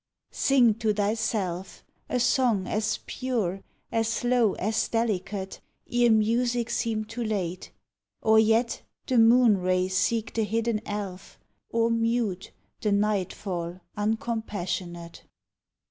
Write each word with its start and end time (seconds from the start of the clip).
Sing 0.31 0.73
to 0.73 0.93
thyself 0.93 1.83
A 2.09 2.19
song 2.19 2.65
as 2.65 3.01
pure, 3.05 3.61
as 3.91 4.23
low, 4.23 4.53
as 4.53 4.87
delicate, 4.87 5.61
Ere 5.91 6.09
music 6.09 6.71
seem 6.71 7.05
too 7.05 7.23
late, 7.23 7.71
Or 8.19 8.39
yet 8.39 8.81
the 9.05 9.19
moonray 9.19 9.89
seek 9.89 10.33
the 10.33 10.43
hidden 10.43 10.81
elf, 10.87 11.37
Or 11.69 11.91
mute, 11.91 12.51
the 12.81 12.91
night 12.91 13.31
fall 13.31 13.79
uncompassionate. 13.95 15.21